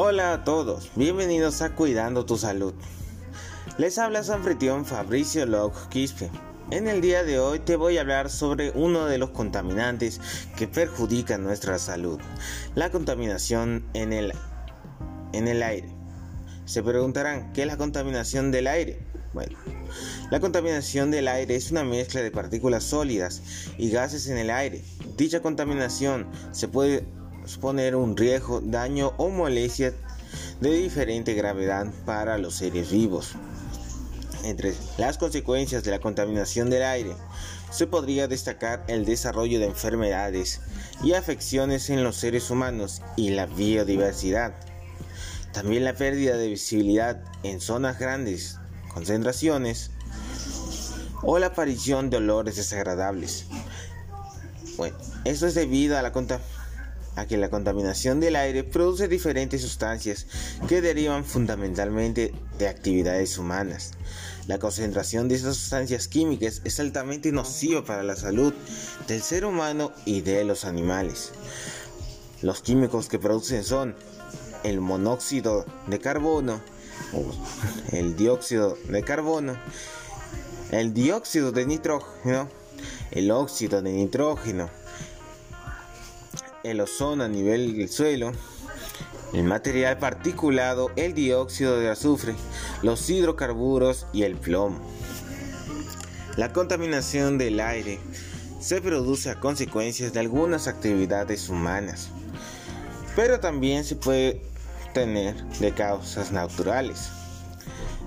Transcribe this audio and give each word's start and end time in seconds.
Hola 0.00 0.32
a 0.32 0.44
todos, 0.44 0.92
bienvenidos 0.94 1.60
a 1.60 1.74
Cuidando 1.74 2.24
tu 2.24 2.38
Salud. 2.38 2.72
Les 3.78 3.98
habla 3.98 4.22
su 4.22 4.32
anfitrión 4.32 4.86
Fabricio 4.86 5.44
Locke 5.44 5.88
Quispe. 5.88 6.30
En 6.70 6.86
el 6.86 7.00
día 7.00 7.24
de 7.24 7.40
hoy 7.40 7.58
te 7.58 7.74
voy 7.74 7.98
a 7.98 8.02
hablar 8.02 8.30
sobre 8.30 8.70
uno 8.76 9.06
de 9.06 9.18
los 9.18 9.30
contaminantes 9.30 10.20
que 10.56 10.68
perjudican 10.68 11.42
nuestra 11.42 11.80
salud, 11.80 12.20
la 12.76 12.92
contaminación 12.92 13.88
en 13.92 14.12
el, 14.12 14.34
en 15.32 15.48
el 15.48 15.64
aire. 15.64 15.88
Se 16.64 16.80
preguntarán, 16.84 17.52
¿qué 17.52 17.62
es 17.62 17.66
la 17.66 17.76
contaminación 17.76 18.52
del 18.52 18.68
aire? 18.68 19.00
Bueno, 19.34 19.58
la 20.30 20.38
contaminación 20.38 21.10
del 21.10 21.26
aire 21.26 21.56
es 21.56 21.72
una 21.72 21.82
mezcla 21.82 22.22
de 22.22 22.30
partículas 22.30 22.84
sólidas 22.84 23.42
y 23.78 23.90
gases 23.90 24.28
en 24.28 24.38
el 24.38 24.50
aire. 24.50 24.84
Dicha 25.16 25.40
contaminación 25.40 26.28
se 26.52 26.68
puede 26.68 27.04
suponer 27.48 27.96
un 27.96 28.16
riesgo, 28.16 28.60
daño 28.60 29.14
o 29.16 29.30
molestia 29.30 29.94
de 30.60 30.70
diferente 30.70 31.32
gravedad 31.32 31.86
para 32.04 32.36
los 32.36 32.56
seres 32.56 32.90
vivos. 32.90 33.32
Entre 34.44 34.74
las 34.98 35.18
consecuencias 35.18 35.82
de 35.82 35.90
la 35.90 35.98
contaminación 35.98 36.70
del 36.70 36.82
aire 36.82 37.14
se 37.70 37.86
podría 37.86 38.28
destacar 38.28 38.84
el 38.86 39.04
desarrollo 39.04 39.58
de 39.58 39.66
enfermedades 39.66 40.60
y 41.02 41.14
afecciones 41.14 41.90
en 41.90 42.04
los 42.04 42.16
seres 42.16 42.50
humanos 42.50 43.02
y 43.16 43.30
la 43.30 43.46
biodiversidad. 43.46 44.54
También 45.52 45.84
la 45.84 45.94
pérdida 45.94 46.36
de 46.36 46.48
visibilidad 46.48 47.22
en 47.42 47.60
zonas 47.60 47.98
grandes, 47.98 48.58
concentraciones 48.92 49.90
o 51.22 51.38
la 51.38 51.46
aparición 51.46 52.10
de 52.10 52.18
olores 52.18 52.56
desagradables. 52.56 53.46
Bueno, 54.76 54.96
esto 55.24 55.46
es 55.46 55.54
debido 55.54 55.98
a 55.98 56.02
la 56.02 56.12
a 57.18 57.26
que 57.26 57.36
la 57.36 57.50
contaminación 57.50 58.20
del 58.20 58.36
aire 58.36 58.62
produce 58.62 59.08
diferentes 59.08 59.60
sustancias 59.62 60.26
que 60.68 60.80
derivan 60.80 61.24
fundamentalmente 61.24 62.32
de 62.58 62.68
actividades 62.68 63.38
humanas. 63.38 63.92
La 64.46 64.58
concentración 64.58 65.28
de 65.28 65.34
estas 65.34 65.56
sustancias 65.56 66.06
químicas 66.06 66.62
es 66.64 66.78
altamente 66.78 67.32
nociva 67.32 67.84
para 67.84 68.04
la 68.04 68.14
salud 68.14 68.54
del 69.08 69.20
ser 69.20 69.44
humano 69.44 69.92
y 70.04 70.20
de 70.20 70.44
los 70.44 70.64
animales. 70.64 71.32
Los 72.40 72.62
químicos 72.62 73.08
que 73.08 73.18
producen 73.18 73.64
son 73.64 73.96
el 74.62 74.80
monóxido 74.80 75.66
de 75.88 75.98
carbono, 75.98 76.60
el 77.90 78.16
dióxido 78.16 78.78
de 78.88 79.02
carbono, 79.02 79.58
el 80.70 80.94
dióxido 80.94 81.50
de 81.50 81.66
nitrógeno, 81.66 82.48
el 83.10 83.32
óxido 83.32 83.82
de 83.82 83.90
nitrógeno, 83.90 84.70
el 86.68 86.80
ozono 86.80 87.24
a 87.24 87.28
nivel 87.28 87.76
del 87.76 87.88
suelo, 87.88 88.32
el 89.32 89.44
material 89.44 89.98
particulado, 89.98 90.90
el 90.96 91.14
dióxido 91.14 91.78
de 91.78 91.90
azufre, 91.90 92.34
los 92.82 93.08
hidrocarburos 93.10 94.06
y 94.12 94.22
el 94.22 94.36
plomo. 94.36 94.80
La 96.36 96.52
contaminación 96.52 97.36
del 97.36 97.60
aire 97.60 97.98
se 98.60 98.80
produce 98.80 99.30
a 99.30 99.40
consecuencias 99.40 100.12
de 100.12 100.20
algunas 100.20 100.68
actividades 100.68 101.48
humanas, 101.48 102.10
pero 103.16 103.40
también 103.40 103.84
se 103.84 103.96
puede 103.96 104.40
tener 104.94 105.34
de 105.60 105.72
causas 105.72 106.32
naturales. 106.32 107.10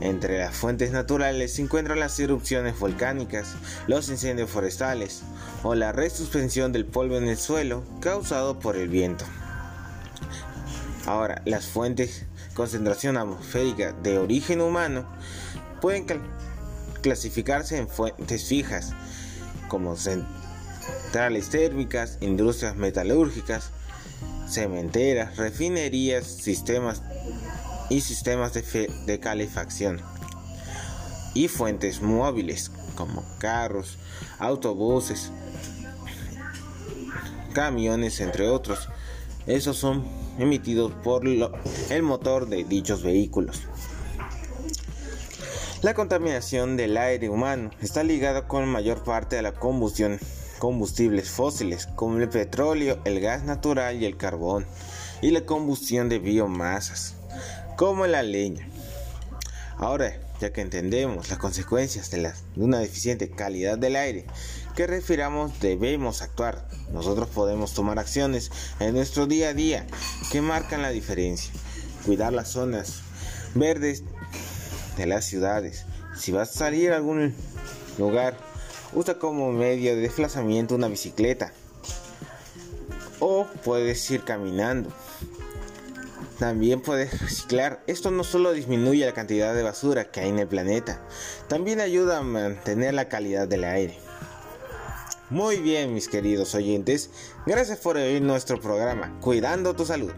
Entre 0.00 0.38
las 0.38 0.54
fuentes 0.54 0.92
naturales 0.92 1.54
se 1.54 1.62
encuentran 1.62 1.98
las 1.98 2.18
erupciones 2.20 2.78
volcánicas, 2.78 3.54
los 3.86 4.08
incendios 4.08 4.50
forestales 4.50 5.22
o 5.62 5.74
la 5.74 5.92
resuspensión 5.92 6.72
del 6.72 6.84
polvo 6.84 7.16
en 7.16 7.28
el 7.28 7.38
suelo 7.38 7.82
causado 8.00 8.58
por 8.58 8.76
el 8.76 8.88
viento. 8.88 9.24
Ahora, 11.06 11.40
las 11.44 11.66
fuentes 11.66 12.26
concentración 12.56 13.16
atmosférica 13.18 13.92
de 13.92 14.18
origen 14.18 14.60
humano 14.60 15.06
pueden 15.80 16.06
clasificarse 17.02 17.76
en 17.76 17.88
fuentes 17.88 18.44
fijas 18.44 18.94
como 19.68 19.96
centrales 19.96 21.50
térmicas, 21.50 22.18
industrias 22.20 22.76
metalúrgicas, 22.76 23.70
cementeras, 24.48 25.36
refinerías, 25.36 26.26
sistemas 26.26 27.02
y 27.88 28.00
sistemas 28.00 28.52
de, 28.52 28.90
de 29.06 29.20
calefacción 29.20 30.00
y 31.34 31.48
fuentes 31.48 32.00
móviles 32.00 32.70
como 32.94 33.22
carros, 33.38 33.98
autobuses, 34.38 35.30
camiones, 37.52 38.20
entre 38.20 38.48
otros. 38.48 38.88
Esos 39.46 39.76
son 39.76 40.04
emitidos 40.38 40.92
por 41.04 41.26
el 41.26 42.02
motor 42.02 42.48
de 42.48 42.64
dichos 42.64 43.02
vehículos. 43.02 43.62
La 45.82 45.94
contaminación 45.94 46.76
del 46.76 46.96
aire 46.96 47.28
humano 47.28 47.70
está 47.80 48.02
ligada 48.02 48.48
con 48.48 48.66
mayor 48.66 49.04
parte 49.04 49.38
a 49.38 49.42
la 49.42 49.52
combustión 49.52 50.18
combustibles 50.58 51.28
fósiles 51.28 51.86
como 51.86 52.18
el 52.18 52.30
petróleo, 52.30 52.98
el 53.04 53.20
gas 53.20 53.44
natural 53.44 54.02
y 54.02 54.06
el 54.06 54.16
carbón, 54.16 54.66
y 55.20 55.30
la 55.30 55.42
combustión 55.42 56.08
de 56.08 56.18
biomasas 56.18 57.14
como 57.76 58.06
la 58.06 58.22
leña. 58.22 58.68
Ahora, 59.78 60.18
ya 60.40 60.52
que 60.52 60.62
entendemos 60.62 61.28
las 61.28 61.38
consecuencias 61.38 62.10
de, 62.10 62.32
una 62.56 62.78
deficiente 62.78 63.30
calidad 63.30 63.78
del 63.78 63.96
aire 63.96 64.26
que 64.74 64.86
respiramos, 64.86 65.58
debemos 65.60 66.22
actuar. 66.22 66.68
Nosotros 66.92 67.28
podemos 67.28 67.74
tomar 67.74 67.98
acciones 67.98 68.50
en 68.80 68.94
nuestro 68.94 69.26
día 69.26 69.50
a 69.50 69.54
día 69.54 69.86
que 70.32 70.40
marcan 70.40 70.82
la 70.82 70.90
diferencia. 70.90 71.52
Cuidar 72.04 72.32
las 72.32 72.48
zonas 72.48 73.02
verdes 73.54 74.02
de 74.96 75.06
las 75.06 75.24
ciudades. 75.24 75.84
Si 76.16 76.32
vas 76.32 76.50
a 76.50 76.58
salir 76.58 76.92
a 76.92 76.96
algún 76.96 77.34
lugar, 77.98 78.36
usa 78.94 79.18
como 79.18 79.52
medio 79.52 79.94
de 79.94 80.00
desplazamiento 80.00 80.74
una 80.74 80.88
bicicleta. 80.88 81.52
O 83.20 83.46
puedes 83.64 84.10
ir 84.10 84.24
caminando. 84.24 84.90
También 86.38 86.80
puedes 86.80 87.20
reciclar. 87.20 87.82
Esto 87.86 88.10
no 88.10 88.22
solo 88.24 88.52
disminuye 88.52 89.06
la 89.06 89.14
cantidad 89.14 89.54
de 89.54 89.62
basura 89.62 90.10
que 90.10 90.20
hay 90.20 90.28
en 90.28 90.38
el 90.38 90.48
planeta, 90.48 91.00
también 91.48 91.80
ayuda 91.80 92.18
a 92.18 92.22
mantener 92.22 92.94
la 92.94 93.08
calidad 93.08 93.48
del 93.48 93.64
aire. 93.64 93.98
Muy 95.28 95.56
bien, 95.56 95.92
mis 95.92 96.08
queridos 96.08 96.54
oyentes, 96.54 97.10
gracias 97.46 97.78
por 97.78 97.96
oír 97.96 98.22
nuestro 98.22 98.60
programa 98.60 99.18
Cuidando 99.20 99.74
tu 99.74 99.84
Salud. 99.84 100.12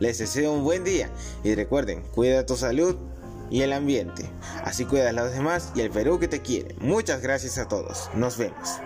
Les 0.00 0.18
deseo 0.18 0.52
un 0.52 0.64
buen 0.64 0.84
día 0.84 1.08
y 1.42 1.54
recuerden, 1.54 2.02
cuida 2.14 2.44
tu 2.44 2.56
salud 2.56 2.96
y 3.48 3.62
el 3.62 3.72
ambiente. 3.72 4.30
Así 4.62 4.84
cuidas 4.84 5.08
a 5.08 5.12
los 5.12 5.32
demás 5.32 5.72
y 5.74 5.80
el 5.80 5.90
Perú 5.90 6.18
que 6.18 6.28
te 6.28 6.40
quiere. 6.40 6.74
Muchas 6.78 7.22
gracias 7.22 7.56
a 7.56 7.68
todos. 7.68 8.10
Nos 8.14 8.36
vemos. 8.36 8.80